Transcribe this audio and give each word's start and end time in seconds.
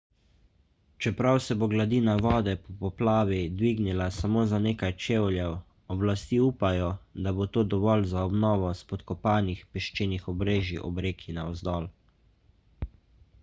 čeprav 1.05 1.35
se 1.47 1.55
bo 1.63 1.65
gladina 1.73 2.13
vode 2.25 2.55
po 2.61 2.71
poplavi 2.79 3.37
dvignila 3.59 4.07
samo 4.15 4.45
za 4.53 4.59
nekaj 4.63 4.95
čevljev 5.05 5.53
oblasti 5.97 6.39
upajo 6.47 6.89
da 7.27 7.35
bo 7.41 7.47
to 7.59 7.65
dovolj 7.75 8.09
za 8.15 8.25
obnovo 8.31 8.73
spodkopanih 8.83 9.63
peščenih 9.77 10.27
obrežij 10.35 10.83
ob 10.91 11.03
reki 11.09 11.37
navzdol 11.41 11.89